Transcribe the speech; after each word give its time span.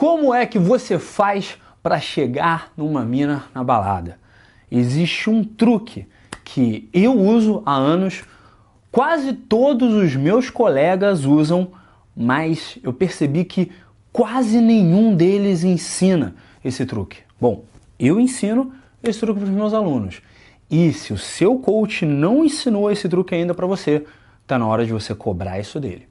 Como 0.00 0.32
é 0.32 0.46
que 0.46 0.58
você 0.58 0.98
faz 0.98 1.58
para 1.82 2.00
chegar 2.00 2.72
numa 2.74 3.04
mina 3.04 3.44
na 3.54 3.62
balada? 3.62 4.18
Existe 4.72 5.28
um 5.28 5.44
truque 5.44 6.06
que 6.42 6.88
eu 6.90 7.12
uso 7.12 7.62
há 7.66 7.74
anos, 7.74 8.24
quase 8.90 9.34
todos 9.34 9.92
os 9.92 10.16
meus 10.16 10.48
colegas 10.48 11.26
usam, 11.26 11.72
mas 12.16 12.78
eu 12.82 12.94
percebi 12.94 13.44
que 13.44 13.70
quase 14.10 14.58
nenhum 14.58 15.14
deles 15.14 15.64
ensina 15.64 16.34
esse 16.64 16.86
truque. 16.86 17.18
Bom, 17.38 17.64
eu 17.98 18.18
ensino 18.18 18.72
esse 19.02 19.20
truque 19.20 19.40
para 19.40 19.50
os 19.50 19.54
meus 19.54 19.74
alunos. 19.74 20.22
E 20.70 20.94
se 20.94 21.12
o 21.12 21.18
seu 21.18 21.58
coach 21.58 22.06
não 22.06 22.42
ensinou 22.42 22.90
esse 22.90 23.06
truque 23.06 23.34
ainda 23.34 23.52
para 23.52 23.66
você, 23.66 24.06
está 24.40 24.58
na 24.58 24.66
hora 24.66 24.86
de 24.86 24.94
você 24.94 25.14
cobrar 25.14 25.60
isso 25.60 25.78
dele. 25.78 26.09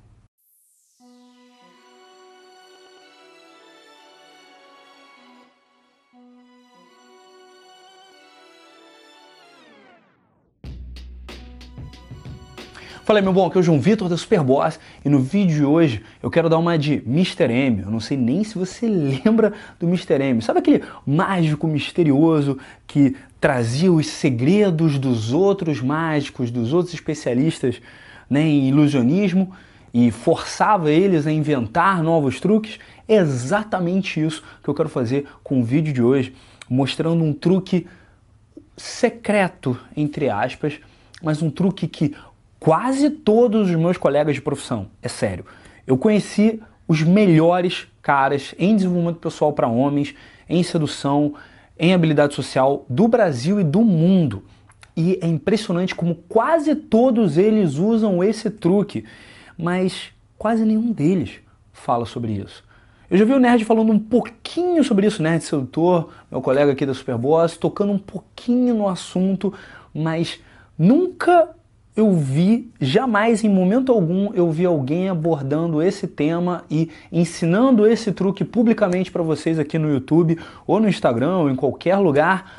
Fala 13.09 13.23
meu 13.23 13.33
bom, 13.33 13.47
aqui 13.47 13.57
é 13.57 13.61
o 13.61 13.63
João 13.63 13.79
Vitor 13.79 14.07
da 14.07 14.15
Superboss 14.15 14.79
e 15.03 15.09
no 15.09 15.17
vídeo 15.17 15.55
de 15.55 15.65
hoje 15.65 16.03
eu 16.21 16.29
quero 16.29 16.47
dar 16.47 16.59
uma 16.59 16.77
de 16.77 17.01
Mr. 17.07 17.51
M. 17.51 17.81
Eu 17.81 17.89
não 17.89 17.99
sei 17.99 18.15
nem 18.15 18.43
se 18.43 18.55
você 18.55 18.85
lembra 19.25 19.51
do 19.79 19.87
Mr. 19.87 20.21
M. 20.21 20.43
Sabe 20.43 20.59
aquele 20.59 20.83
mágico 21.07 21.65
misterioso 21.65 22.59
que 22.85 23.15
trazia 23.41 23.91
os 23.91 24.05
segredos 24.05 24.99
dos 24.99 25.33
outros 25.33 25.81
mágicos, 25.81 26.51
dos 26.51 26.71
outros 26.71 26.93
especialistas 26.93 27.81
né, 28.29 28.41
em 28.41 28.69
ilusionismo 28.69 29.55
e 29.91 30.11
forçava 30.11 30.91
eles 30.91 31.25
a 31.25 31.31
inventar 31.31 32.03
novos 32.03 32.39
truques? 32.39 32.77
É 33.07 33.15
exatamente 33.15 34.23
isso 34.23 34.43
que 34.63 34.69
eu 34.69 34.75
quero 34.75 34.87
fazer 34.87 35.25
com 35.43 35.59
o 35.59 35.63
vídeo 35.63 35.91
de 35.91 36.03
hoje, 36.03 36.35
mostrando 36.69 37.23
um 37.23 37.33
truque 37.33 37.87
secreto, 38.77 39.75
entre 39.97 40.29
aspas, 40.29 40.79
mas 41.23 41.41
um 41.41 41.49
truque 41.49 41.87
que 41.87 42.15
quase 42.59 43.09
todos 43.09 43.69
os 43.69 43.75
meus 43.75 43.97
colegas 43.97 44.35
de 44.35 44.41
profissão, 44.41 44.87
é 45.01 45.07
sério. 45.07 45.45
Eu 45.87 45.97
conheci 45.97 46.61
os 46.87 47.01
melhores 47.01 47.87
caras 48.01 48.53
em 48.57 48.75
desenvolvimento 48.75 49.19
pessoal 49.19 49.53
para 49.53 49.67
homens, 49.67 50.15
em 50.47 50.61
sedução, 50.63 51.35
em 51.77 51.93
habilidade 51.93 52.33
social 52.33 52.85
do 52.89 53.07
Brasil 53.07 53.59
e 53.59 53.63
do 53.63 53.81
mundo. 53.81 54.43
E 54.97 55.17
é 55.21 55.27
impressionante 55.27 55.95
como 55.95 56.15
quase 56.27 56.75
todos 56.75 57.37
eles 57.37 57.75
usam 57.75 58.23
esse 58.23 58.49
truque, 58.49 59.05
mas 59.57 60.11
quase 60.37 60.65
nenhum 60.65 60.91
deles 60.91 61.39
fala 61.71 62.05
sobre 62.05 62.33
isso. 62.33 62.63
Eu 63.09 63.17
já 63.17 63.25
vi 63.25 63.33
o 63.33 63.39
Nerd 63.39 63.63
falando 63.65 63.91
um 63.91 63.99
pouquinho 63.99 64.83
sobre 64.83 65.07
isso, 65.07 65.23
Nerd 65.23 65.43
Sedutor, 65.43 66.09
meu 66.29 66.41
colega 66.41 66.73
aqui 66.73 66.85
da 66.85 66.93
Superboss, 66.93 67.57
tocando 67.57 67.91
um 67.91 67.97
pouquinho 67.97 68.75
no 68.75 68.87
assunto, 68.87 69.53
mas 69.93 70.39
nunca 70.77 71.49
eu 71.99 72.13
vi, 72.13 72.71
jamais 72.79 73.43
em 73.43 73.49
momento 73.49 73.91
algum, 73.91 74.33
eu 74.33 74.49
vi 74.49 74.65
alguém 74.65 75.09
abordando 75.09 75.81
esse 75.81 76.07
tema 76.07 76.63
e 76.71 76.89
ensinando 77.11 77.85
esse 77.85 78.13
truque 78.13 78.45
publicamente 78.45 79.11
para 79.11 79.21
vocês 79.21 79.59
aqui 79.59 79.77
no 79.77 79.91
YouTube, 79.91 80.39
ou 80.65 80.79
no 80.79 80.87
Instagram, 80.87 81.37
ou 81.37 81.49
em 81.49 81.55
qualquer 81.55 81.97
lugar, 81.97 82.51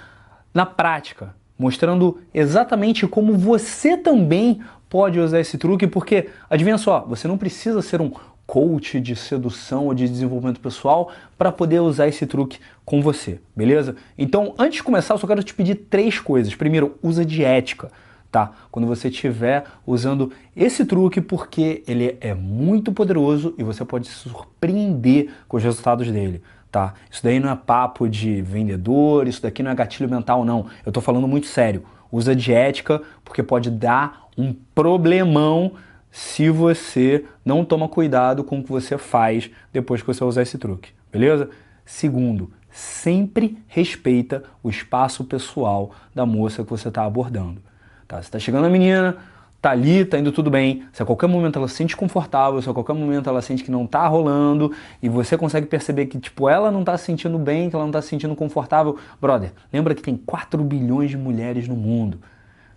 na 0.53 0.67
prática, 0.67 1.35
mostrando 1.59 2.19
exatamente 2.35 3.07
como 3.07 3.33
você 3.33 3.97
também 3.97 4.61
pode 4.91 5.19
usar 5.19 5.41
esse 5.41 5.57
truque, 5.57 5.87
porque, 5.87 6.29
adivinha 6.51 6.77
só, 6.77 7.07
você 7.09 7.27
não 7.27 7.39
precisa 7.39 7.81
ser 7.81 8.01
um 8.01 8.13
coach 8.47 9.01
de 9.01 9.17
sedução 9.17 9.87
ou 9.87 9.95
de 9.95 10.07
desenvolvimento 10.07 10.61
pessoal 10.61 11.11
para 11.39 11.51
poder 11.51 11.81
usar 11.81 12.09
esse 12.09 12.27
truque 12.27 12.59
com 12.85 13.01
você, 13.01 13.41
beleza? 13.57 13.97
Então, 14.19 14.55
antes 14.59 14.77
de 14.77 14.83
começar, 14.83 15.15
eu 15.15 15.19
só 15.19 15.27
quero 15.27 15.43
te 15.43 15.55
pedir 15.55 15.77
três 15.77 16.19
coisas. 16.19 16.55
Primeiro, 16.55 16.99
usa 17.03 17.25
de 17.25 17.43
ética 17.45 17.91
tá? 18.31 18.53
Quando 18.71 18.87
você 18.87 19.09
estiver 19.09 19.65
usando 19.87 20.33
esse 20.57 20.85
truque, 20.85 21.21
porque 21.21 21.83
ele 21.87 22.17
é 22.21 22.35
muito 22.35 22.93
poderoso 22.93 23.55
e 23.59 23.63
você 23.63 23.85
pode 23.85 24.07
se 24.07 24.29
surpreender 24.29 25.31
com 25.49 25.57
os 25.57 25.63
resultados 25.63 26.11
dele, 26.11 26.43
tá? 26.71 26.95
Isso 27.11 27.23
daí 27.23 27.41
não 27.41 27.51
é 27.51 27.57
papo 27.57 28.09
de 28.09 28.41
vendedor, 28.43 29.27
isso 29.27 29.43
daqui 29.43 29.63
não 29.63 29.71
é 29.71 29.75
gatilho 29.75 30.09
mental, 30.09 30.45
não. 30.45 30.67
Eu 30.87 30.93
tô 30.93 31.01
falando 31.01 31.27
muito 31.27 31.47
sério. 31.47 31.83
Usa 32.13 32.35
de 32.35 32.53
ética, 32.53 33.03
porque 33.25 33.43
pode 33.43 33.71
dar 33.71 34.29
um 34.37 34.55
problemão 34.75 35.73
se 36.11 36.51
você 36.51 37.25
não 37.45 37.65
toma 37.65 37.89
cuidado 37.89 38.43
com 38.43 38.59
o 38.59 38.65
que 38.65 38.71
você 38.71 38.99
faz 38.99 39.51
depois 39.73 40.01
que 40.01 40.09
você 40.09 40.25
usar 40.25 40.43
esse 40.43 40.59
truque, 40.59 40.91
beleza? 41.13 41.49
Segundo, 41.85 42.51
sempre 42.71 43.59
respeita 43.69 44.43
o 44.61 44.69
espaço 44.69 45.25
pessoal 45.25 45.93
da 46.13 46.27
moça 46.27 46.65
que 46.65 46.71
você 46.71 46.89
está 46.89 47.05
abordando. 47.05 47.63
Tá? 48.11 48.21
Você 48.21 48.29
tá 48.29 48.41
chegando 48.41 48.65
a 48.65 48.69
menina, 48.69 49.17
tá 49.63 49.71
ali, 49.71 50.05
tá 50.05 50.19
indo 50.19 50.33
tudo 50.33 50.51
bem. 50.51 50.83
Se 50.93 51.01
a 51.01 51.07
qualquer 51.07 51.29
momento 51.29 51.61
ela 51.61 51.69
se 51.69 51.77
sente 51.77 51.97
confortável, 51.97 52.61
se 52.61 52.69
a 52.69 52.75
qualquer 52.75 52.93
momento 52.93 53.31
ela 53.31 53.41
sente 53.41 53.63
que 53.63 53.71
não 53.71 53.87
tá 53.87 54.05
rolando 54.09 54.73
e 55.01 55.09
você 55.09 55.39
consegue 55.39 55.69
perceber 55.69 56.07
que 56.07 56.19
tipo 56.19 56.49
ela 56.49 56.73
não 56.73 56.83
tá 56.83 56.99
se 56.99 57.05
sentindo 57.05 57.39
bem, 57.39 57.71
que 57.71 57.77
ela 57.77 57.85
não 57.85 57.93
tá 57.93 58.03
se 58.03 58.09
sentindo 58.09 58.35
confortável, 58.35 58.99
brother, 59.21 59.53
lembra 59.73 59.95
que 59.95 60.03
tem 60.03 60.17
4 60.17 60.61
bilhões 60.65 61.11
de 61.11 61.17
mulheres 61.17 61.69
no 61.69 61.77
mundo. 61.77 62.19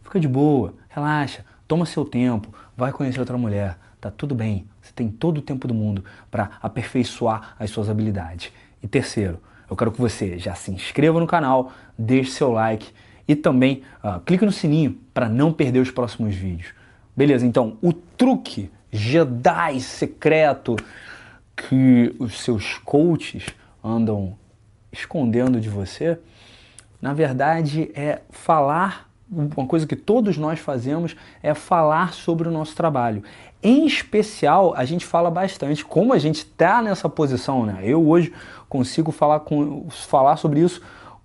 Fica 0.04 0.20
de 0.20 0.28
boa, 0.28 0.76
relaxa, 0.88 1.44
toma 1.68 1.88
seu 1.88 2.06
tempo, 2.06 2.54
vai 2.78 2.92
conhecer 2.92 3.20
outra 3.20 3.40
mulher, 3.40 3.76
tá 4.00 4.12
tudo 4.12 4.36
bem. 4.36 4.68
Você 4.84 4.92
tem 4.94 5.10
todo 5.10 5.40
o 5.40 5.42
tempo 5.42 5.68
do 5.68 5.74
mundo 5.74 6.06
para 6.30 6.52
aperfeiçoar 6.62 7.56
as 7.58 7.72
suas 7.72 7.90
habilidades. 7.90 8.52
E 8.84 8.88
terceiro, 8.88 9.40
eu 9.68 9.76
quero 9.76 9.92
que 9.92 10.00
você 10.00 10.38
já 10.38 10.54
se 10.54 10.70
inscreva 10.70 11.20
no 11.20 11.26
canal, 11.26 11.72
deixe 11.98 12.30
seu 12.30 12.52
like 12.52 12.94
e 13.28 13.36
também 13.36 13.82
uh, 14.04 14.20
clique 14.22 14.46
no 14.46 14.52
sininho 14.52 14.98
para 15.14 15.30
não 15.30 15.52
perder 15.52 15.80
os 15.80 15.92
próximos 15.92 16.36
vídeos. 16.36 16.74
Beleza, 17.16 17.46
então 17.46 17.78
o 17.82 17.94
truque 17.94 18.72
Jedi 18.92 19.80
secreto 19.80 20.76
que 21.56 22.16
os 22.20 22.40
seus 22.42 22.78
coaches 22.80 23.48
andam 23.84 24.38
escondendo 24.92 25.60
de 25.60 25.68
você, 25.68 26.20
na 27.02 27.14
verdade 27.14 27.92
é 27.96 28.22
falar, 28.30 29.10
uma 29.30 29.68
coisa 29.68 29.88
que 29.88 29.96
todos 29.96 30.38
nós 30.38 30.60
fazemos 30.60 31.16
é 31.42 31.54
falar 31.54 32.14
sobre 32.14 32.48
o 32.48 32.52
nosso 32.52 32.76
trabalho. 32.76 33.24
Em 33.62 33.86
especial, 33.86 34.74
a 34.76 34.86
gente 34.86 35.06
fala 35.06 35.32
bastante, 35.32 35.84
como 35.84 36.14
a 36.14 36.20
gente 36.20 36.38
está 36.38 36.82
nessa 36.82 37.10
posição, 37.10 37.66
né? 37.66 37.80
Eu 37.84 38.08
hoje 38.08 38.32
consigo 38.70 39.12
falar, 39.12 39.40
com, 39.40 39.90
falar 39.90 40.38
sobre 40.38 40.60
isso 40.60 40.82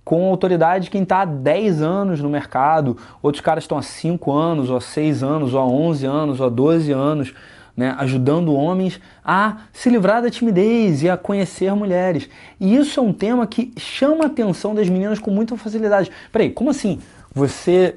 com 0.09 0.27
autoridade 0.31 0.89
quem 0.89 1.03
está 1.03 1.21
há 1.21 1.25
10 1.27 1.83
anos 1.83 2.23
no 2.23 2.31
mercado, 2.31 2.97
outros 3.23 3.43
caras 3.43 3.65
estão 3.65 3.77
há 3.77 3.83
5 3.83 4.33
anos, 4.33 4.71
ou 4.71 4.79
há 4.79 4.81
6 4.81 5.23
anos, 5.23 5.53
ou 5.53 5.61
há 5.61 5.67
11 5.67 6.07
anos, 6.07 6.41
ou 6.41 6.47
há 6.47 6.49
12 6.49 6.91
anos, 6.93 7.35
né, 7.77 7.95
ajudando 7.99 8.55
homens 8.55 8.99
a 9.23 9.59
se 9.71 9.91
livrar 9.91 10.23
da 10.23 10.31
timidez 10.31 11.03
e 11.03 11.11
a 11.11 11.19
conhecer 11.19 11.75
mulheres. 11.75 12.27
E 12.59 12.75
isso 12.75 12.99
é 12.99 13.03
um 13.03 13.13
tema 13.13 13.47
que 13.47 13.71
chama 13.77 14.25
a 14.25 14.27
atenção 14.29 14.75
das 14.75 14.89
meninas 14.89 15.19
com 15.19 15.31
muita 15.31 15.55
facilidade. 15.59 16.11
Peraí, 16.33 16.49
como 16.49 16.71
assim? 16.71 17.01
Você 17.35 17.97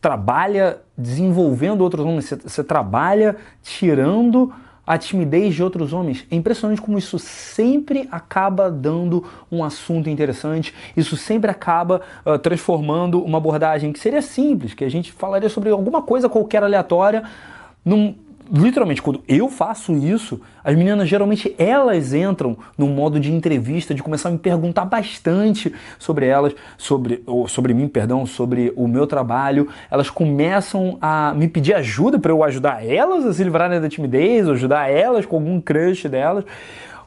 trabalha 0.00 0.78
desenvolvendo 0.96 1.82
outros 1.82 2.02
homens, 2.02 2.24
você, 2.24 2.36
você 2.36 2.64
trabalha 2.64 3.36
tirando 3.62 4.50
a 4.90 4.98
timidez 4.98 5.54
de 5.54 5.62
outros 5.62 5.92
homens. 5.92 6.26
É 6.28 6.34
impressionante 6.34 6.82
como 6.82 6.98
isso 6.98 7.16
sempre 7.16 8.08
acaba 8.10 8.68
dando 8.68 9.24
um 9.48 9.62
assunto 9.62 10.10
interessante, 10.10 10.74
isso 10.96 11.16
sempre 11.16 11.48
acaba 11.48 12.00
uh, 12.26 12.36
transformando 12.36 13.22
uma 13.22 13.38
abordagem 13.38 13.92
que 13.92 14.00
seria 14.00 14.20
simples, 14.20 14.74
que 14.74 14.82
a 14.82 14.88
gente 14.88 15.12
falaria 15.12 15.48
sobre 15.48 15.70
alguma 15.70 16.02
coisa 16.02 16.28
qualquer 16.28 16.64
aleatória, 16.64 17.22
num, 17.84 18.16
literalmente, 18.52 19.00
quando 19.00 19.22
eu 19.28 19.48
faço 19.48 19.92
isso, 19.94 20.40
as 20.64 20.74
meninas 20.74 21.08
geralmente 21.08 21.54
elas 21.56 22.12
entram 22.12 22.56
num 22.76 22.88
modo 22.88 23.20
de 23.20 23.32
entrevista, 23.32 23.94
de 23.94 24.02
começar 24.02 24.28
a 24.28 24.32
me 24.32 24.38
perguntar 24.38 24.84
bastante 24.84 25.72
sobre 25.98 26.26
elas, 26.26 26.54
sobre, 26.76 27.22
ou 27.26 27.46
sobre 27.46 27.72
mim, 27.72 27.88
perdão, 27.88 28.26
sobre 28.26 28.72
o 28.76 28.88
meu 28.88 29.06
trabalho. 29.06 29.68
Elas 29.90 30.10
começam 30.10 30.98
a 31.00 31.32
me 31.34 31.46
pedir 31.46 31.74
ajuda 31.74 32.18
para 32.18 32.32
eu 32.32 32.42
ajudar 32.42 32.84
elas 32.84 33.24
a 33.24 33.32
se 33.32 33.44
livrarem 33.44 33.80
da 33.80 33.88
timidez, 33.88 34.48
ajudar 34.48 34.90
elas 34.90 35.24
com 35.24 35.36
algum 35.36 35.60
crush 35.60 36.08
delas. 36.08 36.44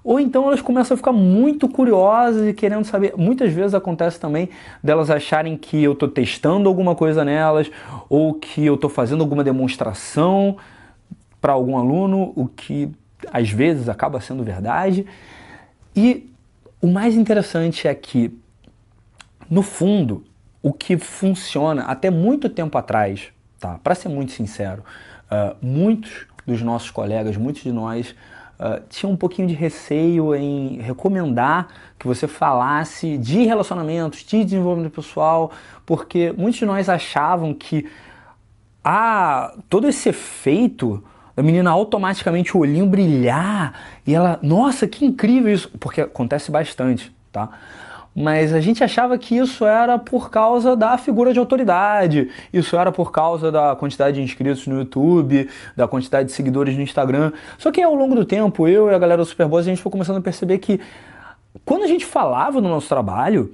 Ou 0.04 0.19
então 0.19 0.48
elas 0.48 0.62
começam 0.62 0.96
a 0.96 0.98
ficar 0.98 1.13
muito 1.13 1.69
curiosas 1.69 2.48
e 2.48 2.54
querendo 2.54 2.84
saber. 2.84 3.13
Muitas 3.16 3.54
vezes 3.54 3.74
acontece 3.74 4.19
também 4.19 4.50
delas 4.84 5.10
acharem 5.10 5.56
que 5.56 5.81
eu 5.81 5.94
estou 5.94 6.10
testando 6.10 6.68
alguma 6.68 6.94
coisa 6.94 7.24
nelas, 7.24 7.72
ou 8.10 8.34
que 8.34 8.66
eu 8.66 8.75
estou 8.75 8.89
fazendo 8.89 9.22
alguma 9.22 9.44
demonstração 9.44 10.57
para 11.44 11.51
algum 11.51 11.78
aluno, 11.78 12.31
o 12.38 12.48
que 12.48 12.90
às 13.30 13.50
vezes 13.50 13.90
acaba 13.90 14.22
sendo 14.22 14.45
verdade. 14.45 15.06
E 15.94 16.31
o 16.81 16.88
mais 16.88 17.16
interessante 17.16 17.86
é 17.86 17.94
que, 17.94 18.34
no 19.50 19.62
fundo, 19.62 20.24
o 20.62 20.72
que 20.72 20.98
funciona 20.98 21.84
até 21.84 22.10
muito 22.10 22.48
tempo 22.48 22.78
atrás, 22.78 23.28
tá? 23.60 23.78
Para 23.84 23.94
ser 23.94 24.07
muito 24.07 24.31
sincero, 24.31 24.86
uh, 25.25 25.54
muitos 25.62 26.28
dos 26.48 26.62
nossos 26.62 26.90
colegas, 26.90 27.36
muitos 27.36 27.62
de 27.62 27.74
nós 27.74 28.16
uh, 28.57 28.81
tinham 28.88 29.12
um 29.12 29.18
pouquinho 29.18 29.50
de 29.50 29.54
receio 29.54 30.34
em 30.34 30.78
recomendar 30.78 31.68
que 32.00 32.07
você 32.07 32.25
falasse 32.25 33.18
de 33.18 33.44
relacionamentos, 33.44 34.24
de 34.24 34.46
desenvolvimento 34.46 34.94
pessoal, 34.94 35.51
porque 35.86 36.34
muitos 36.38 36.60
de 36.60 36.66
nós 36.66 36.88
achavam 36.88 37.54
que 37.54 37.86
ah, 38.81 39.54
todo 39.69 39.89
esse 39.89 40.07
efeito 40.07 41.04
da 41.35 41.44
menina 41.44 41.71
automaticamente 41.71 42.56
o 42.56 42.59
olhinho 42.59 42.85
brilhar 42.85 43.74
e 44.06 44.13
ela, 44.13 44.39
nossa, 44.41 44.88
que 44.88 45.06
incrível 45.06 45.53
isso, 45.53 45.69
porque 45.80 46.01
acontece 46.01 46.51
bastante, 46.51 47.12
tá? 47.31 47.50
Mas 48.15 48.53
a 48.53 48.62
gente 48.62 48.83
achava 48.83 49.18
que 49.18 49.35
isso 49.35 49.65
era 49.65 49.97
por 49.97 50.30
causa 50.30 50.75
da 50.75 50.97
figura 51.00 51.33
de 51.33 51.39
autoridade, 51.39 52.30
isso 52.53 52.77
era 52.77 52.91
por 52.91 53.12
causa 53.12 53.51
da 53.51 53.75
quantidade 53.75 54.18
de 54.18 54.21
inscritos 54.21 54.68
no 54.68 54.77
YouTube, 54.77 55.50
da 55.75 55.88
quantidade 55.88 56.27
de 56.27 56.35
seguidores 56.35 56.75
no 56.75 56.83
Instagram. 56.83 57.31
Só 57.57 57.71
que 57.71 57.81
ao 57.81 57.95
longo 57.95 58.13
do 58.13 58.24
tempo, 58.24 58.68
eu 58.68 58.91
e 58.91 58.94
a 58.94 59.00
galera 59.00 59.24
do 59.24 59.25
Superboss, 59.25 59.65
a 59.65 59.69
gente 59.69 59.81
foi 59.81 59.91
começando 59.91 60.18
a 60.18 60.21
perceber 60.21 60.59
que 60.59 60.79
quando 61.65 61.83
a 61.83 61.88
gente 61.88 62.06
falava 62.06 62.62
no 62.62 62.69
nosso 62.69 62.88
trabalho, 62.88 63.51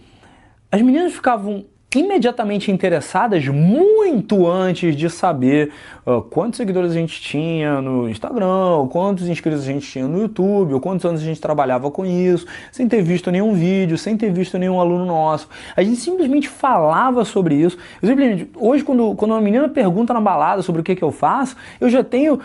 as 0.69 0.81
meninas 0.81 1.13
ficavam 1.13 1.65
imediatamente 1.95 2.71
interessadas 2.71 3.47
muito 3.47 4.47
antes 4.47 4.95
de 4.95 5.09
saber 5.09 5.71
uh, 6.05 6.21
quantos 6.21 6.57
seguidores 6.57 6.91
a 6.91 6.93
gente 6.93 7.19
tinha 7.19 7.81
no 7.81 8.07
Instagram, 8.07 8.87
quantos 8.91 9.27
inscritos 9.27 9.63
a 9.63 9.65
gente 9.65 9.89
tinha 9.89 10.07
no 10.07 10.21
YouTube, 10.21 10.73
ou 10.75 10.79
quantos 10.79 11.03
anos 11.05 11.21
a 11.21 11.25
gente 11.25 11.41
trabalhava 11.41 11.89
com 11.89 12.05
isso, 12.05 12.45
sem 12.71 12.87
ter 12.87 13.01
visto 13.01 13.31
nenhum 13.31 13.53
vídeo, 13.53 13.97
sem 13.97 14.15
ter 14.15 14.31
visto 14.31 14.57
nenhum 14.59 14.79
aluno 14.79 15.05
nosso. 15.05 15.49
A 15.75 15.81
gente 15.81 15.97
simplesmente 15.97 16.47
falava 16.47 17.25
sobre 17.25 17.55
isso. 17.55 17.77
Eu 18.01 18.09
simplesmente, 18.09 18.51
hoje, 18.55 18.83
quando, 18.83 19.15
quando 19.15 19.31
uma 19.31 19.41
menina 19.41 19.67
pergunta 19.67 20.13
na 20.13 20.21
balada 20.21 20.61
sobre 20.61 20.81
o 20.81 20.83
que, 20.83 20.95
que 20.95 21.03
eu 21.03 21.11
faço, 21.11 21.55
eu 21.81 21.89
já 21.89 22.03
tenho 22.03 22.39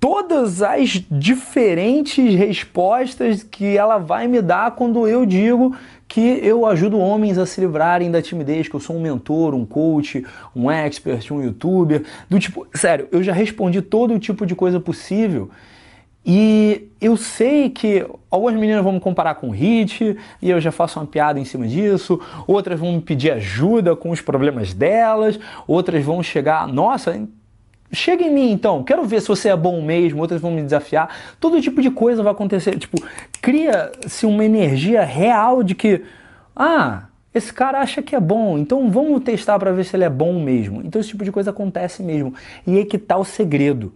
todas 0.00 0.62
as 0.62 1.04
diferentes 1.10 2.34
respostas 2.34 3.42
que 3.42 3.76
ela 3.76 3.98
vai 3.98 4.26
me 4.26 4.40
dar 4.40 4.70
quando 4.72 5.06
eu 5.06 5.26
digo 5.26 5.76
que 6.12 6.20
eu 6.20 6.66
ajudo 6.66 6.98
homens 6.98 7.38
a 7.38 7.46
se 7.46 7.58
livrarem 7.58 8.10
da 8.10 8.20
timidez, 8.20 8.68
que 8.68 8.76
eu 8.76 8.80
sou 8.80 8.94
um 8.94 9.00
mentor, 9.00 9.54
um 9.54 9.64
coach, 9.64 10.22
um 10.54 10.70
expert, 10.70 11.32
um 11.32 11.42
youtuber, 11.42 12.04
do 12.28 12.38
tipo, 12.38 12.66
sério, 12.74 13.08
eu 13.10 13.22
já 13.22 13.32
respondi 13.32 13.80
todo 13.80 14.18
tipo 14.18 14.44
de 14.44 14.54
coisa 14.54 14.78
possível. 14.78 15.48
E 16.22 16.90
eu 17.00 17.16
sei 17.16 17.70
que 17.70 18.06
algumas 18.30 18.54
meninas 18.56 18.84
vão 18.84 18.92
me 18.92 19.00
comparar 19.00 19.36
com 19.36 19.48
o 19.48 19.52
Hit, 19.52 20.14
e 20.42 20.50
eu 20.50 20.60
já 20.60 20.70
faço 20.70 21.00
uma 21.00 21.06
piada 21.06 21.40
em 21.40 21.46
cima 21.46 21.66
disso, 21.66 22.20
outras 22.46 22.78
vão 22.78 22.92
me 22.92 23.00
pedir 23.00 23.30
ajuda 23.30 23.96
com 23.96 24.10
os 24.10 24.20
problemas 24.20 24.74
delas, 24.74 25.40
outras 25.66 26.04
vão 26.04 26.22
chegar, 26.22 26.68
nossa, 26.68 27.26
Chega 27.92 28.24
em 28.24 28.32
mim 28.32 28.50
então, 28.50 28.82
quero 28.82 29.04
ver 29.04 29.20
se 29.20 29.28
você 29.28 29.50
é 29.50 29.56
bom 29.56 29.82
mesmo, 29.82 30.20
outras 30.20 30.40
vão 30.40 30.50
me 30.50 30.62
desafiar. 30.62 31.14
Todo 31.38 31.60
tipo 31.60 31.82
de 31.82 31.90
coisa 31.90 32.22
vai 32.22 32.32
acontecer. 32.32 32.78
Tipo, 32.78 32.98
cria-se 33.40 34.24
uma 34.24 34.44
energia 34.44 35.04
real 35.04 35.62
de 35.62 35.74
que, 35.74 36.02
ah, 36.56 37.04
esse 37.34 37.52
cara 37.52 37.80
acha 37.80 38.02
que 38.02 38.16
é 38.16 38.20
bom, 38.20 38.58
então 38.58 38.90
vamos 38.90 39.22
testar 39.22 39.58
para 39.58 39.72
ver 39.72 39.84
se 39.84 39.94
ele 39.94 40.04
é 40.04 40.10
bom 40.10 40.42
mesmo. 40.42 40.82
Então 40.82 41.00
esse 41.00 41.10
tipo 41.10 41.24
de 41.24 41.30
coisa 41.30 41.50
acontece 41.50 42.02
mesmo. 42.02 42.34
E 42.66 42.78
aí 42.78 42.84
que 42.84 42.96
tá 42.96 43.16
o 43.16 43.24
segredo. 43.24 43.92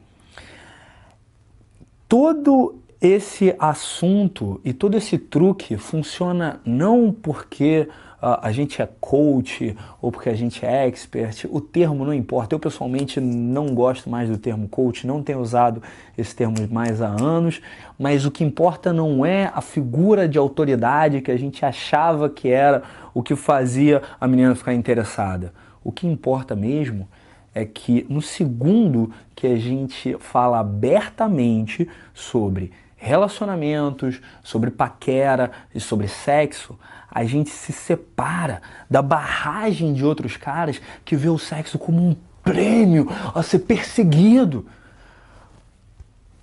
Todo 2.08 2.76
esse 3.00 3.54
assunto 3.58 4.60
e 4.64 4.72
todo 4.72 4.96
esse 4.96 5.18
truque 5.18 5.76
funciona 5.76 6.60
não 6.64 7.12
porque 7.12 7.88
a 8.20 8.50
gente 8.50 8.80
é 8.80 8.88
coach 9.00 9.76
ou 10.00 10.10
porque 10.10 10.28
a 10.28 10.34
gente 10.34 10.64
é 10.64 10.86
expert, 10.86 11.46
o 11.50 11.60
termo 11.60 12.04
não 12.04 12.14
importa. 12.14 12.54
Eu 12.54 12.58
pessoalmente 12.58 13.20
não 13.20 13.74
gosto 13.74 14.08
mais 14.08 14.28
do 14.28 14.38
termo 14.38 14.68
coach, 14.68 15.06
não 15.06 15.22
tenho 15.22 15.40
usado 15.40 15.82
esse 16.16 16.34
termo 16.34 16.56
mais 16.70 17.02
há 17.02 17.08
anos, 17.08 17.60
mas 17.98 18.24
o 18.24 18.30
que 18.30 18.42
importa 18.42 18.92
não 18.92 19.24
é 19.24 19.50
a 19.54 19.60
figura 19.60 20.28
de 20.28 20.38
autoridade 20.38 21.20
que 21.20 21.30
a 21.30 21.36
gente 21.36 21.64
achava 21.64 22.28
que 22.28 22.48
era 22.48 22.82
o 23.12 23.22
que 23.22 23.36
fazia 23.36 24.02
a 24.20 24.26
menina 24.26 24.54
ficar 24.54 24.74
interessada. 24.74 25.52
O 25.84 25.92
que 25.92 26.06
importa 26.06 26.56
mesmo 26.56 27.06
é 27.54 27.64
que 27.64 28.04
no 28.08 28.20
segundo 28.20 29.10
que 29.34 29.46
a 29.46 29.56
gente 29.56 30.16
fala 30.18 30.58
abertamente 30.58 31.88
sobre 32.12 32.72
relacionamentos, 33.06 34.20
sobre 34.42 34.70
paquera 34.70 35.52
e 35.74 35.80
sobre 35.80 36.08
sexo, 36.08 36.76
a 37.08 37.24
gente 37.24 37.48
se 37.48 37.72
separa 37.72 38.60
da 38.90 39.00
barragem 39.00 39.94
de 39.94 40.04
outros 40.04 40.36
caras 40.36 40.80
que 41.04 41.16
vê 41.16 41.28
o 41.28 41.38
sexo 41.38 41.78
como 41.78 42.02
um 42.02 42.16
prêmio 42.42 43.08
a 43.34 43.42
ser 43.42 43.60
perseguido. 43.60 44.66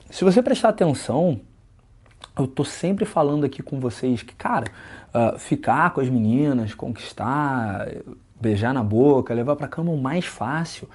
Se 0.09 0.23
você 0.23 0.41
prestar 0.41 0.69
atenção, 0.69 1.41
eu 2.37 2.47
tô 2.47 2.63
sempre 2.63 3.05
falando 3.05 3.45
aqui 3.45 3.61
com 3.61 3.79
vocês 3.79 4.23
que, 4.23 4.33
cara, 4.33 4.71
uh, 5.13 5.37
ficar 5.37 5.91
com 5.91 6.01
as 6.01 6.09
meninas, 6.09 6.73
conquistar, 6.73 7.87
beijar 8.39 8.73
na 8.73 8.83
boca, 8.83 9.33
levar 9.33 9.55
pra 9.55 9.67
cama 9.67 9.91
é 9.91 9.93
o 9.93 9.97
mais 9.97 10.25
fácil. 10.25 10.89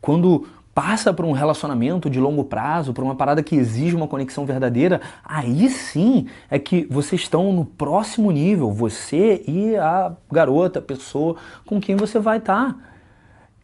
Quando 0.00 0.48
passa 0.80 1.12
por 1.12 1.26
um 1.26 1.32
relacionamento 1.32 2.08
de 2.08 2.18
longo 2.18 2.42
prazo, 2.42 2.94
por 2.94 3.04
uma 3.04 3.14
parada 3.14 3.42
que 3.42 3.54
exige 3.54 3.94
uma 3.94 4.08
conexão 4.08 4.46
verdadeira, 4.46 5.02
aí 5.22 5.68
sim 5.68 6.26
é 6.50 6.58
que 6.58 6.86
vocês 6.88 7.20
estão 7.20 7.52
no 7.52 7.66
próximo 7.66 8.30
nível, 8.30 8.72
você 8.72 9.44
e 9.46 9.76
a 9.76 10.10
garota, 10.32 10.78
a 10.78 10.82
pessoa 10.82 11.36
com 11.66 11.78
quem 11.78 11.96
você 11.96 12.18
vai 12.18 12.38
estar. 12.38 12.72
Tá. 12.72 12.76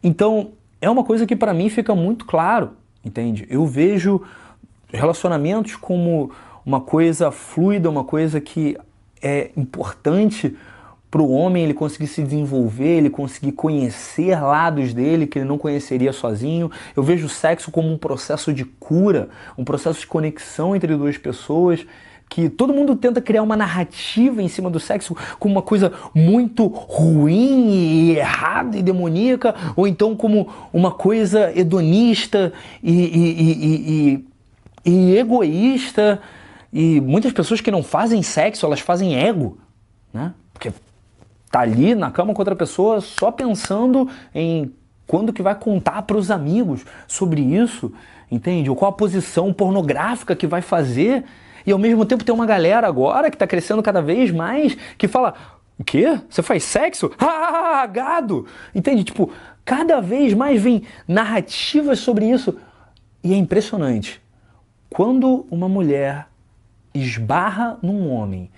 Então, 0.03 0.51
é 0.79 0.87
uma 0.87 1.03
coisa 1.03 1.25
que 1.25 1.35
para 1.35 1.55
mim 1.55 1.69
fica 1.69 1.95
muito 1.95 2.23
claro, 2.23 2.73
entende? 3.03 3.47
Eu 3.49 3.65
vejo 3.65 4.21
relacionamentos 4.87 5.75
como 5.75 6.29
uma 6.63 6.81
coisa 6.81 7.31
fluida, 7.31 7.89
uma 7.89 8.03
coisa 8.03 8.39
que 8.39 8.77
é 9.23 9.49
importante 9.57 10.55
para 11.17 11.23
o 11.23 11.31
homem 11.31 11.63
ele 11.63 11.73
conseguir 11.73 12.05
se 12.05 12.21
desenvolver, 12.21 12.99
ele 12.99 13.09
conseguir 13.09 13.51
conhecer 13.53 14.39
lados 14.39 14.93
dele 14.93 15.25
que 15.25 15.39
ele 15.39 15.47
não 15.47 15.57
conheceria 15.57 16.13
sozinho. 16.13 16.69
Eu 16.95 17.01
vejo 17.01 17.25
o 17.25 17.29
sexo 17.29 17.71
como 17.71 17.91
um 17.91 17.97
processo 17.97 18.53
de 18.53 18.63
cura, 18.63 19.27
um 19.57 19.63
processo 19.63 19.99
de 19.99 20.05
conexão 20.05 20.75
entre 20.75 20.95
duas 20.95 21.17
pessoas 21.17 21.83
que 22.29 22.49
todo 22.49 22.71
mundo 22.71 22.95
tenta 22.95 23.19
criar 23.19 23.41
uma 23.41 23.55
narrativa 23.55 24.43
em 24.43 24.47
cima 24.47 24.69
do 24.69 24.79
sexo 24.79 25.15
como 25.39 25.55
uma 25.55 25.61
coisa 25.63 25.91
muito 26.13 26.67
ruim 26.67 27.71
e 27.71 28.17
errada 28.17 28.77
e 28.77 28.83
demoníaca, 28.83 29.55
ou 29.75 29.87
então 29.87 30.15
como 30.15 30.47
uma 30.71 30.91
coisa 30.91 31.51
hedonista 31.57 32.53
e, 32.83 32.93
e, 32.93 34.21
e, 34.85 34.91
e, 34.91 35.17
egoísta. 35.17 36.21
E 36.71 37.01
muitas 37.01 37.31
pessoas 37.31 37.59
que 37.59 37.71
não 37.71 37.81
fazem 37.81 38.21
sexo, 38.21 38.67
elas 38.67 38.81
fazem 38.81 39.15
ego, 39.15 39.57
né? 40.13 40.33
Tá 41.57 41.61
ali 41.61 41.95
na 41.95 42.11
cama 42.11 42.35
com 42.35 42.41
outra 42.41 42.55
pessoa 42.55 43.01
só 43.01 43.31
pensando 43.31 44.07
em 44.35 44.71
quando 45.07 45.33
que 45.33 45.41
vai 45.41 45.55
contar 45.55 46.03
para 46.03 46.15
os 46.15 46.29
amigos 46.29 46.85
sobre 47.07 47.41
isso, 47.41 47.91
entende? 48.29 48.69
Ou 48.69 48.75
qual 48.75 48.91
a 48.91 48.93
posição 48.93 49.51
pornográfica 49.51 50.35
que 50.35 50.45
vai 50.45 50.61
fazer. 50.61 51.25
E 51.65 51.71
ao 51.71 51.79
mesmo 51.79 52.05
tempo 52.05 52.23
tem 52.23 52.35
uma 52.35 52.45
galera 52.45 52.85
agora 52.85 53.31
que 53.31 53.35
está 53.35 53.47
crescendo 53.47 53.81
cada 53.81 54.03
vez 54.03 54.29
mais 54.29 54.77
que 54.99 55.07
fala: 55.07 55.33
o 55.79 55.83
quê? 55.83 56.19
Você 56.29 56.43
faz 56.43 56.63
sexo? 56.63 57.11
Ah, 57.19 57.87
gado! 57.87 58.45
Entende? 58.73 59.03
Tipo, 59.03 59.31
cada 59.65 59.99
vez 59.99 60.35
mais 60.35 60.61
vem 60.61 60.83
narrativas 61.07 61.97
sobre 61.97 62.29
isso. 62.29 62.55
E 63.23 63.33
é 63.33 63.35
impressionante. 63.35 64.21
Quando 64.91 65.47
uma 65.49 65.67
mulher 65.67 66.27
esbarra 66.93 67.79
num 67.81 68.09
homem 68.11 68.51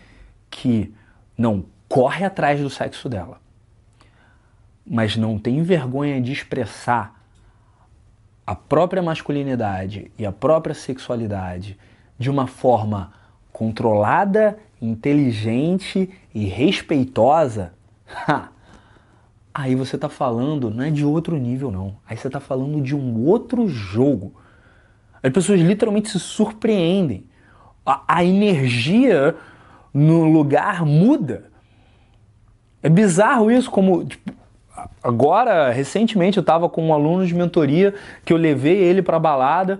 que 0.49 0.93
não 1.37 1.63
corre 1.89 2.23
atrás 2.23 2.61
do 2.61 2.69
sexo 2.69 3.09
dela, 3.09 3.41
mas 4.85 5.17
não 5.17 5.37
tem 5.37 5.61
vergonha 5.63 6.21
de 6.21 6.31
expressar 6.31 7.19
a 8.45 8.55
própria 8.55 9.01
masculinidade 9.01 10.11
e 10.17 10.25
a 10.25 10.31
própria 10.31 10.73
sexualidade 10.73 11.77
de 12.17 12.29
uma 12.29 12.47
forma 12.47 13.11
controlada, 13.51 14.57
inteligente 14.81 16.09
e 16.33 16.45
respeitosa, 16.45 17.73
aí 19.53 19.75
você 19.75 19.95
está 19.95 20.09
falando 20.09 20.69
não 20.69 20.83
é 20.83 20.89
de 20.89 21.03
outro 21.03 21.37
nível 21.37 21.69
não, 21.71 21.97
aí 22.07 22.15
você 22.15 22.27
está 22.27 22.39
falando 22.39 22.81
de 22.81 22.95
um 22.95 23.25
outro 23.25 23.67
jogo. 23.67 24.33
As 25.21 25.31
pessoas 25.31 25.59
literalmente 25.59 26.09
se 26.09 26.19
surpreendem. 26.19 27.25
A, 27.85 28.03
a 28.07 28.23
energia 28.23 29.35
no 29.93 30.23
lugar 30.23 30.85
muda. 30.85 31.48
É 32.81 32.89
bizarro 32.89 33.51
isso, 33.51 33.69
como 33.69 34.05
tipo, 34.05 34.31
agora, 35.03 35.71
recentemente, 35.71 36.37
eu 36.37 36.41
estava 36.41 36.69
com 36.69 36.87
um 36.87 36.93
aluno 36.93 37.25
de 37.25 37.33
mentoria 37.33 37.93
que 38.23 38.31
eu 38.31 38.37
levei 38.37 38.77
ele 38.77 39.01
para 39.01 39.19
balada 39.19 39.79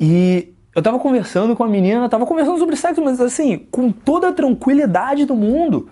e 0.00 0.54
eu 0.74 0.80
estava 0.80 0.98
conversando 0.98 1.56
com 1.56 1.64
a 1.64 1.68
menina, 1.68 2.04
estava 2.04 2.24
conversando 2.24 2.58
sobre 2.58 2.76
sexo, 2.76 3.02
mas 3.02 3.20
assim, 3.20 3.58
com 3.70 3.90
toda 3.90 4.28
a 4.28 4.32
tranquilidade 4.32 5.24
do 5.24 5.34
mundo, 5.34 5.88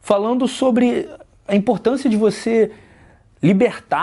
falando 0.00 0.46
sobre 0.46 1.08
a 1.48 1.56
importância 1.56 2.08
de 2.08 2.16
você 2.16 2.70
libertar 3.42 3.98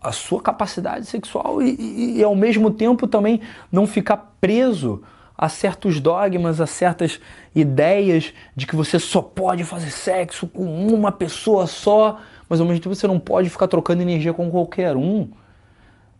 a, 0.00 0.08
a 0.08 0.12
sua 0.12 0.40
capacidade 0.40 1.06
sexual 1.06 1.60
e, 1.60 1.74
e, 1.78 2.18
e, 2.18 2.24
ao 2.24 2.34
mesmo 2.34 2.70
tempo 2.70 3.06
também 3.06 3.40
não 3.70 3.86
ficar 3.86 4.34
preso 4.40 5.02
a 5.38 5.48
certos 5.48 6.00
dogmas, 6.00 6.60
a 6.60 6.66
certas 6.66 7.20
ideias 7.54 8.34
de 8.56 8.66
que 8.66 8.74
você 8.74 8.98
só 8.98 9.22
pode 9.22 9.62
fazer 9.62 9.90
sexo 9.90 10.48
com 10.48 10.64
uma 10.88 11.12
pessoa 11.12 11.68
só, 11.68 12.18
mas 12.48 12.60
ao 12.60 12.66
mesmo 12.66 12.82
tempo 12.82 12.94
você 12.96 13.06
não 13.06 13.20
pode 13.20 13.48
ficar 13.48 13.68
trocando 13.68 14.02
energia 14.02 14.34
com 14.34 14.50
qualquer 14.50 14.96
um. 14.96 15.28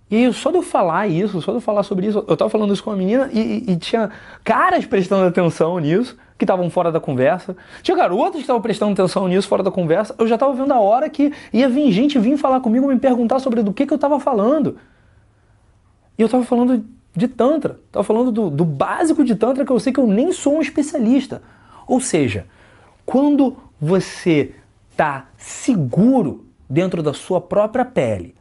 E 0.08 0.32
só 0.32 0.50
de 0.50 0.56
eu 0.56 0.62
falar 0.62 1.08
isso, 1.08 1.42
só 1.42 1.50
de 1.50 1.56
eu 1.56 1.60
falar 1.60 1.82
sobre 1.82 2.06
isso, 2.06 2.24
eu 2.28 2.36
tava 2.36 2.48
falando 2.48 2.72
isso 2.72 2.82
com 2.82 2.90
uma 2.90 2.96
menina 2.96 3.28
e, 3.32 3.72
e, 3.72 3.76
tinha 3.76 4.08
caras 4.42 4.86
prestando 4.86 5.26
atenção 5.26 5.78
nisso, 5.78 6.16
que 6.38 6.44
estavam 6.44 6.70
fora 6.70 6.90
da 6.90 7.00
conversa. 7.00 7.56
Tinha 7.82 7.96
garotas 7.96 8.36
que 8.36 8.40
estavam 8.40 8.62
prestando 8.62 8.92
atenção 8.92 9.26
nisso, 9.28 9.48
fora 9.48 9.62
da 9.62 9.70
conversa. 9.70 10.14
Eu 10.16 10.26
já 10.26 10.38
tava 10.38 10.54
vendo 10.54 10.72
a 10.72 10.80
hora 10.80 11.10
que 11.10 11.32
ia 11.52 11.68
vir 11.68 11.90
gente 11.90 12.18
vir 12.18 12.38
falar 12.38 12.60
comigo, 12.60 12.86
me 12.86 12.98
perguntar 12.98 13.40
sobre 13.40 13.62
do 13.62 13.72
que, 13.72 13.84
que 13.84 13.92
eu 13.92 13.98
tava 13.98 14.18
falando. 14.18 14.78
E 16.16 16.22
eu 16.22 16.28
tava 16.28 16.44
falando 16.44 16.84
de 17.18 17.28
Tantra, 17.28 17.80
tava 17.92 18.04
falando 18.04 18.32
do, 18.32 18.48
do 18.48 18.64
básico 18.64 19.24
de 19.24 19.34
Tantra 19.34 19.66
que 19.66 19.72
eu 19.72 19.80
sei 19.80 19.92
que 19.92 20.00
eu 20.00 20.06
nem 20.06 20.32
sou 20.32 20.56
um 20.56 20.62
especialista. 20.62 21.42
Ou 21.86 22.00
seja, 22.00 22.46
quando 23.04 23.56
você 23.80 24.54
tá 24.96 25.26
seguro 25.36 26.46
dentro 26.68 27.02
da 27.02 27.12
sua 27.12 27.40
própria 27.40 27.84
pele, 27.84 28.34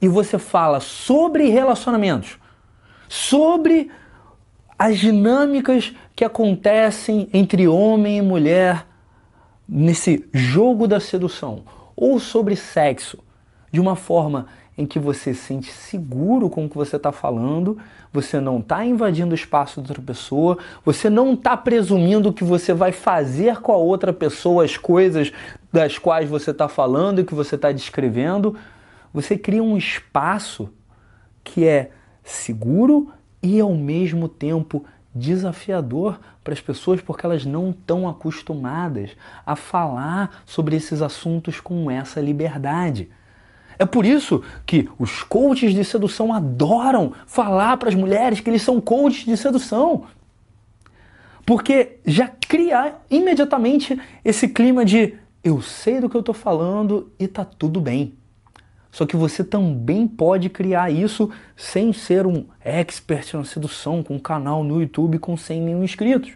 e 0.00 0.08
você 0.08 0.38
fala 0.38 0.80
sobre 0.80 1.48
relacionamentos, 1.48 2.38
sobre 3.08 3.90
as 4.78 4.98
dinâmicas 4.98 5.94
que 6.14 6.24
acontecem 6.24 7.28
entre 7.32 7.66
homem 7.66 8.18
e 8.18 8.22
mulher 8.22 8.86
nesse 9.66 10.28
jogo 10.32 10.86
da 10.86 11.00
sedução, 11.00 11.62
ou 11.96 12.18
sobre 12.18 12.54
sexo, 12.54 13.18
de 13.72 13.80
uma 13.80 13.96
forma 13.96 14.46
em 14.76 14.84
que 14.84 14.98
você 14.98 15.32
se 15.32 15.40
sente 15.40 15.70
seguro 15.70 16.50
com 16.50 16.64
o 16.64 16.68
que 16.68 16.76
você 16.76 16.96
está 16.96 17.12
falando, 17.12 17.78
você 18.12 18.40
não 18.40 18.58
está 18.58 18.84
invadindo 18.84 19.32
o 19.32 19.34
espaço 19.34 19.80
de 19.80 19.90
outra 19.90 20.02
pessoa, 20.02 20.58
você 20.84 21.08
não 21.08 21.34
está 21.34 21.56
presumindo 21.56 22.32
que 22.32 22.44
você 22.44 22.72
vai 22.72 22.90
fazer 22.90 23.60
com 23.60 23.72
a 23.72 23.76
outra 23.76 24.12
pessoa 24.12 24.64
as 24.64 24.76
coisas 24.76 25.32
das 25.72 25.98
quais 25.98 26.28
você 26.28 26.50
está 26.50 26.68
falando 26.68 27.20
e 27.20 27.24
que 27.24 27.34
você 27.34 27.54
está 27.54 27.70
descrevendo, 27.70 28.56
você 29.12 29.38
cria 29.38 29.62
um 29.62 29.76
espaço 29.76 30.68
que 31.42 31.64
é 31.64 31.90
seguro 32.22 33.10
e 33.42 33.60
ao 33.60 33.74
mesmo 33.74 34.28
tempo 34.28 34.84
desafiador 35.14 36.18
para 36.42 36.52
as 36.52 36.60
pessoas 36.60 37.00
porque 37.00 37.24
elas 37.24 37.46
não 37.46 37.70
estão 37.70 38.08
acostumadas 38.08 39.10
a 39.46 39.54
falar 39.54 40.42
sobre 40.44 40.74
esses 40.74 41.00
assuntos 41.00 41.60
com 41.60 41.88
essa 41.88 42.20
liberdade. 42.20 43.08
É 43.78 43.84
por 43.84 44.04
isso 44.06 44.42
que 44.64 44.88
os 44.98 45.22
coaches 45.22 45.74
de 45.74 45.84
sedução 45.84 46.32
adoram 46.32 47.12
falar 47.26 47.76
para 47.76 47.88
as 47.88 47.94
mulheres 47.94 48.40
que 48.40 48.48
eles 48.48 48.62
são 48.62 48.80
coaches 48.80 49.24
de 49.24 49.36
sedução. 49.36 50.04
Porque 51.44 51.98
já 52.06 52.28
cria 52.28 52.94
imediatamente 53.10 54.00
esse 54.24 54.48
clima 54.48 54.84
de 54.84 55.14
eu 55.42 55.60
sei 55.60 56.00
do 56.00 56.08
que 56.08 56.16
eu 56.16 56.20
estou 56.20 56.34
falando 56.34 57.12
e 57.18 57.28
tá 57.28 57.44
tudo 57.44 57.80
bem. 57.80 58.14
Só 58.90 59.04
que 59.04 59.16
você 59.16 59.42
também 59.42 60.06
pode 60.06 60.48
criar 60.48 60.88
isso 60.88 61.28
sem 61.56 61.92
ser 61.92 62.26
um 62.26 62.46
expert 62.64 63.34
na 63.34 63.44
sedução, 63.44 64.04
com 64.04 64.14
um 64.14 64.20
canal 64.20 64.62
no 64.62 64.80
YouTube 64.80 65.18
com 65.18 65.36
100 65.36 65.60
mil 65.60 65.82
inscritos. 65.82 66.32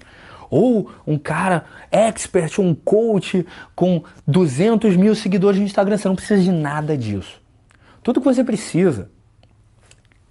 Ou 0.50 0.90
um 1.06 1.18
cara 1.18 1.64
expert, 1.90 2.58
um 2.58 2.74
coach 2.74 3.46
com 3.74 4.02
200 4.26 4.96
mil 4.96 5.14
seguidores 5.14 5.58
no 5.58 5.66
Instagram. 5.66 5.96
Você 5.96 6.08
não 6.08 6.16
precisa 6.16 6.42
de 6.42 6.52
nada 6.52 6.96
disso. 6.96 7.40
Tudo 8.02 8.20
que 8.20 8.26
você 8.26 8.42
precisa 8.42 9.10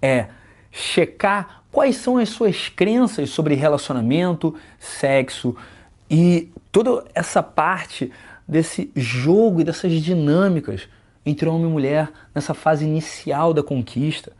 é 0.02 0.26
checar 0.70 1.62
quais 1.70 1.96
são 1.96 2.18
as 2.18 2.28
suas 2.28 2.68
crenças 2.68 3.30
sobre 3.30 3.54
relacionamento, 3.54 4.54
sexo 4.78 5.56
e 6.10 6.50
toda 6.72 7.04
essa 7.14 7.42
parte 7.42 8.10
desse 8.46 8.90
jogo 8.96 9.60
e 9.60 9.64
dessas 9.64 9.92
dinâmicas 9.92 10.88
entre 11.24 11.48
homem 11.48 11.68
e 11.68 11.72
mulher 11.72 12.10
nessa 12.34 12.54
fase 12.54 12.84
inicial 12.84 13.52
da 13.52 13.62
conquista. 13.62 14.32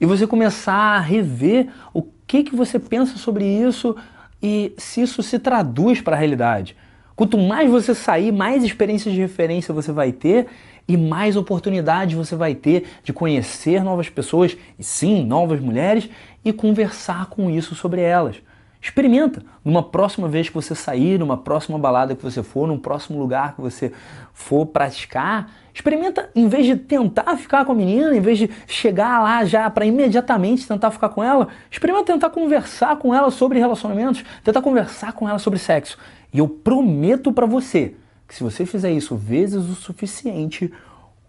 E 0.00 0.06
você 0.06 0.26
começar 0.26 0.74
a 0.74 1.00
rever 1.00 1.68
o 1.92 2.02
que, 2.26 2.44
que 2.44 2.54
você 2.54 2.78
pensa 2.78 3.16
sobre 3.16 3.44
isso 3.44 3.96
e 4.42 4.72
se 4.76 5.02
isso 5.02 5.22
se 5.22 5.38
traduz 5.38 6.00
para 6.00 6.16
a 6.16 6.18
realidade. 6.18 6.76
Quanto 7.16 7.36
mais 7.36 7.70
você 7.70 7.94
sair, 7.94 8.30
mais 8.30 8.62
experiências 8.62 9.12
de 9.12 9.20
referência 9.20 9.74
você 9.74 9.90
vai 9.90 10.12
ter 10.12 10.46
e 10.86 10.96
mais 10.96 11.36
oportunidades 11.36 12.16
você 12.16 12.36
vai 12.36 12.54
ter 12.54 12.86
de 13.02 13.12
conhecer 13.12 13.82
novas 13.82 14.08
pessoas, 14.08 14.56
e 14.78 14.84
sim, 14.84 15.24
novas 15.24 15.60
mulheres, 15.60 16.08
e 16.44 16.52
conversar 16.52 17.26
com 17.26 17.50
isso 17.50 17.74
sobre 17.74 18.00
elas. 18.00 18.36
Experimenta. 18.80 19.42
Numa 19.64 19.82
próxima 19.82 20.28
vez 20.28 20.48
que 20.48 20.54
você 20.54 20.74
sair, 20.74 21.18
numa 21.18 21.36
próxima 21.36 21.78
balada 21.78 22.14
que 22.14 22.22
você 22.22 22.42
for, 22.42 22.66
num 22.66 22.78
próximo 22.78 23.18
lugar 23.18 23.54
que 23.54 23.60
você 23.60 23.92
for 24.32 24.66
praticar, 24.66 25.50
experimenta, 25.74 26.30
em 26.34 26.46
vez 26.48 26.64
de 26.64 26.76
tentar 26.76 27.36
ficar 27.36 27.64
com 27.64 27.72
a 27.72 27.74
menina, 27.74 28.16
em 28.16 28.20
vez 28.20 28.38
de 28.38 28.48
chegar 28.66 29.20
lá 29.22 29.44
já 29.44 29.68
para 29.68 29.84
imediatamente 29.84 30.66
tentar 30.66 30.90
ficar 30.92 31.08
com 31.08 31.22
ela, 31.22 31.48
experimenta 31.70 32.12
tentar 32.12 32.30
conversar 32.30 32.96
com 32.96 33.12
ela 33.12 33.30
sobre 33.30 33.58
relacionamentos, 33.58 34.24
tentar 34.44 34.62
conversar 34.62 35.12
com 35.12 35.28
ela 35.28 35.38
sobre 35.38 35.58
sexo. 35.58 35.98
E 36.32 36.38
eu 36.38 36.48
prometo 36.48 37.32
para 37.32 37.46
você 37.46 37.94
que 38.28 38.34
se 38.34 38.44
você 38.44 38.64
fizer 38.64 38.92
isso 38.92 39.16
vezes 39.16 39.68
o 39.68 39.74
suficiente, 39.74 40.72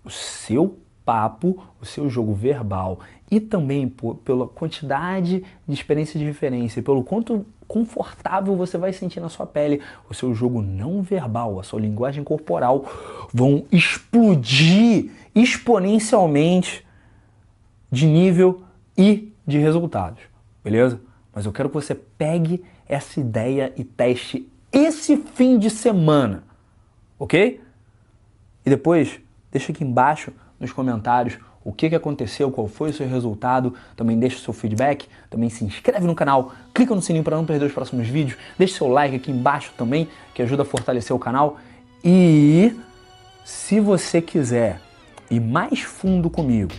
o 0.04 0.10
seu 0.10 0.78
papo, 1.04 1.64
o 1.82 1.86
seu 1.86 2.08
jogo 2.08 2.34
verbal 2.34 3.00
e 3.32 3.40
também 3.40 3.88
por, 3.88 4.16
pela 4.16 4.48
quantidade 4.48 5.44
de 5.68 5.74
experiência 5.74 6.20
de 6.20 6.26
referência, 6.26 6.82
pelo 6.82 7.04
quanto 7.04 7.46
confortável 7.68 8.56
você 8.56 8.78
vai 8.78 8.92
sentir 8.92 9.20
na 9.20 9.30
sua 9.30 9.46
pele, 9.46 9.82
o 10.10 10.14
seu 10.14 10.34
jogo 10.34 10.62
não 10.62 11.04
verbal, 11.04 11.60
a 11.60 11.64
sua 11.64 11.80
linguagem 11.80 12.24
corporal 12.24 12.86
vão 13.32 13.66
explodir 13.72 15.12
exponencialmente 15.36 16.86
de 17.92 18.08
nível 18.08 18.64
e 18.98 19.32
de 19.46 19.60
resultados, 19.60 20.22
beleza? 20.64 21.00
Mas 21.34 21.46
eu 21.46 21.52
quero 21.52 21.70
que 21.70 21.76
você 21.76 21.94
pegue 21.94 22.64
essa 22.88 23.20
ideia 23.20 23.72
e 23.78 23.84
teste 23.84 24.50
esse 24.72 25.18
fim 25.18 25.58
de 25.58 25.70
semana, 25.70 26.44
ok? 27.18 27.62
E 28.66 28.70
depois 28.70 29.20
deixa 29.52 29.72
aqui 29.72 29.84
embaixo 29.84 30.32
nos 30.60 30.72
comentários 30.72 31.38
o 31.64 31.74
que, 31.74 31.90
que 31.90 31.96
aconteceu, 31.96 32.50
qual 32.52 32.68
foi 32.68 32.90
o 32.92 32.94
seu 32.94 33.08
resultado, 33.08 33.74
também 33.96 34.18
deixa 34.18 34.38
o 34.38 34.40
seu 34.40 34.54
feedback, 34.54 35.08
também 35.30 35.50
se 35.50 35.64
inscreve 35.66 36.06
no 36.08 36.16
canal, 36.16 36.54
clica 36.74 36.96
no 36.96 37.02
sininho 37.02 37.24
para 37.24 37.36
não 37.36 37.46
perder 37.46 37.66
os 37.66 37.74
próximos 37.74 38.08
vídeos, 38.08 38.38
deixa 38.58 38.78
seu 38.78 38.88
like 38.88 39.16
aqui 39.16 39.32
embaixo 39.32 39.72
também, 39.78 40.08
que 40.34 40.42
ajuda 40.42 40.64
a 40.64 40.66
fortalecer 40.66 41.16
o 41.16 41.20
canal. 41.20 41.58
E 42.04 42.74
se 43.44 43.80
você 43.80 44.22
quiser 44.22 44.80
ir 45.30 45.42
mais 45.42 45.82
fundo 45.82 46.30
comigo, 46.30 46.72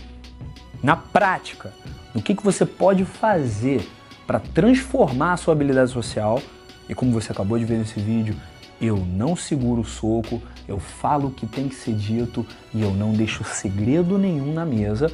na 0.81 0.95
prática, 0.95 1.73
no 2.13 2.21
que, 2.21 2.33
que 2.33 2.43
você 2.43 2.65
pode 2.65 3.05
fazer 3.05 3.87
para 4.25 4.39
transformar 4.39 5.33
a 5.33 5.37
sua 5.37 5.53
habilidade 5.53 5.91
social, 5.91 6.41
e 6.89 6.95
como 6.95 7.11
você 7.11 7.31
acabou 7.31 7.57
de 7.57 7.65
ver 7.65 7.77
nesse 7.77 7.99
vídeo, 7.99 8.35
eu 8.81 8.97
não 8.97 9.35
seguro 9.35 9.81
o 9.81 9.85
soco, 9.85 10.41
eu 10.67 10.79
falo 10.79 11.27
o 11.27 11.31
que 11.31 11.45
tem 11.45 11.69
que 11.69 11.75
ser 11.75 11.93
dito 11.93 12.45
e 12.73 12.81
eu 12.81 12.91
não 12.91 13.13
deixo 13.13 13.43
segredo 13.43 14.17
nenhum 14.17 14.51
na 14.51 14.65
mesa. 14.65 15.11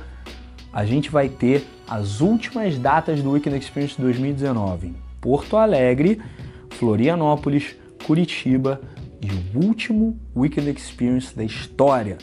A 0.72 0.86
gente 0.86 1.10
vai 1.10 1.28
ter 1.28 1.68
as 1.88 2.22
últimas 2.22 2.80
datas 2.80 3.22
do 3.22 3.32
Weekend 3.32 3.58
Experience 3.58 4.00
2019 4.00 4.88
em 4.88 4.96
Porto 5.20 5.58
Alegre, 5.58 6.22
Florianópolis, 6.70 7.76
Curitiba 8.06 8.80
e 9.22 9.58
o 9.58 9.66
último 9.66 10.18
Weekend 10.36 10.70
Experience 10.70 11.36
da 11.36 11.44
história 11.44 12.18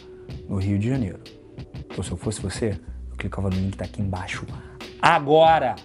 no 0.49 0.57
Rio 0.57 0.79
de 0.79 0.89
Janeiro. 0.89 1.19
Então, 1.91 2.03
se 2.03 2.11
eu 2.11 2.17
fosse 2.17 2.41
você, 2.41 2.79
eu 3.11 3.17
clicava 3.19 3.51
no 3.51 3.57
link 3.57 3.71
que 3.71 3.75
está 3.75 3.85
aqui 3.85 4.01
embaixo 4.01 4.47
agora 5.03 5.77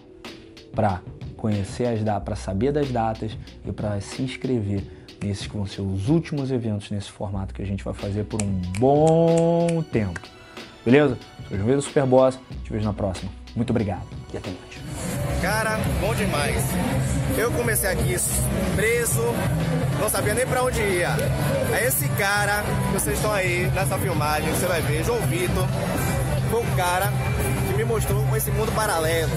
para 0.73 1.01
conhecer 1.35 1.87
as 1.87 2.01
datas, 2.03 2.23
para 2.23 2.35
saber 2.35 2.71
das 2.71 2.89
datas 2.89 3.37
e 3.65 3.71
para 3.71 3.99
se 3.99 4.21
inscrever 4.21 4.98
nesses 5.21 5.47
que 5.47 5.55
vão 5.55 5.65
ser 5.65 5.81
os 5.81 6.09
últimos 6.09 6.51
eventos 6.51 6.89
nesse 6.91 7.11
formato 7.11 7.53
que 7.53 7.61
a 7.61 7.65
gente 7.65 7.83
vai 7.83 7.93
fazer 7.93 8.23
por 8.23 8.41
um 8.41 8.61
bom 8.77 9.83
tempo. 9.91 10.19
Beleza? 10.85 11.17
Sou 11.49 11.57
o 11.57 11.75
do 11.75 11.81
Superboss, 11.81 12.39
te 12.63 12.71
vejo 12.71 12.85
na 12.85 12.93
próxima. 12.93 13.31
Muito 13.55 13.71
obrigado 13.71 14.05
e 14.33 14.37
até 14.37 14.49
mais. 14.49 15.41
Cara, 15.41 15.79
bom 15.99 16.13
demais. 16.13 16.63
Eu 17.37 17.51
comecei 17.51 17.89
aqui 17.89 18.15
preso, 18.75 19.21
não 19.99 20.09
sabia 20.09 20.33
nem 20.33 20.45
pra 20.45 20.63
onde 20.63 20.81
ia. 20.81 21.15
É 21.73 21.87
esse 21.87 22.07
cara 22.09 22.63
que 22.87 22.93
vocês 22.93 23.15
estão 23.15 23.31
aí 23.31 23.69
nessa 23.73 23.97
filmagem, 23.97 24.49
você 24.51 24.65
vai 24.65 24.81
ver, 24.81 25.03
João 25.03 25.19
Vitor, 25.21 25.65
foi 26.49 26.61
o 26.61 26.75
cara 26.75 27.11
que 27.67 27.73
me 27.73 27.83
mostrou 27.83 28.23
esse 28.35 28.51
mundo 28.51 28.71
paralelo. 28.73 29.31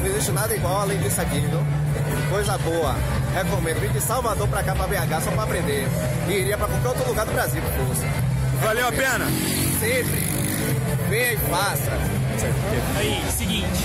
Não 0.00 0.06
existe 0.06 0.32
nada 0.32 0.54
igual 0.54 0.80
além 0.80 0.98
disso 0.98 1.20
aqui, 1.20 1.40
viu? 1.40 1.75
coisa 2.30 2.58
boa. 2.58 2.94
Recomendo 3.34 3.80
Vim 3.80 3.88
de 3.88 4.00
Salvador 4.00 4.48
pra 4.48 4.62
cá, 4.62 4.74
pra 4.74 4.86
BH, 4.86 5.24
só 5.24 5.30
pra 5.30 5.44
aprender. 5.44 5.86
E 6.28 6.32
iria 6.32 6.56
pra 6.56 6.66
qualquer 6.66 6.88
outro 6.88 7.08
lugar 7.08 7.26
do 7.26 7.32
Brasil, 7.32 7.62
por 7.62 7.86
força. 7.86 8.06
Valeu 8.62 8.88
a 8.88 8.92
pena? 8.92 9.26
Sempre. 9.78 10.26
Venha 11.08 11.32
e 11.32 11.36
faça. 11.36 11.92
Aí, 12.98 13.22
seguinte. 13.30 13.84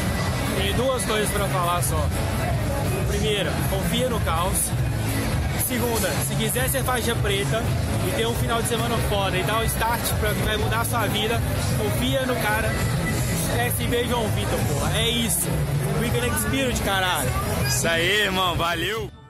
Tem 0.57 0.73
duas 0.73 1.03
coisas 1.05 1.29
pra 1.29 1.45
falar 1.47 1.83
só. 1.83 2.07
Primeira, 3.07 3.51
confia 3.69 4.09
no 4.09 4.19
caos. 4.21 4.71
Segunda, 5.67 6.09
se 6.27 6.35
quiser 6.35 6.69
ser 6.69 6.83
faixa 6.83 7.15
preta 7.15 7.63
e 8.07 8.11
ter 8.17 8.27
um 8.27 8.35
final 8.35 8.61
de 8.61 8.67
semana 8.67 8.97
foda 9.09 9.37
e 9.37 9.43
dar 9.43 9.59
um 9.59 9.63
start 9.63 10.01
pra 10.19 10.33
que 10.33 10.41
vai 10.41 10.57
mudar 10.57 10.81
a 10.81 10.85
sua 10.85 11.07
vida, 11.07 11.39
confia 11.77 12.25
no 12.25 12.35
cara 12.35 12.69
SB 13.60 14.08
João 14.08 14.27
Vitor, 14.29 14.60
porra. 14.67 14.98
É 14.98 15.10
isso. 15.10 15.48
Weekend 16.00 16.39
Spirit, 16.41 16.81
caralho. 16.81 17.29
Isso 17.67 17.88
aí, 17.88 18.22
irmão. 18.24 18.55
Valeu. 18.55 19.20